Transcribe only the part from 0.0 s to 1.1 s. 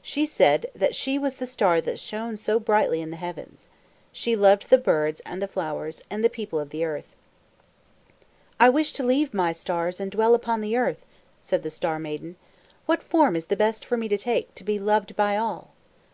She said that